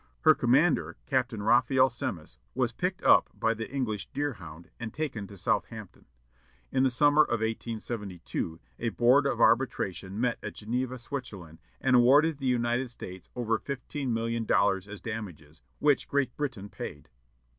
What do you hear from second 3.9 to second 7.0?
Deerhound, and taken to Southampton. In the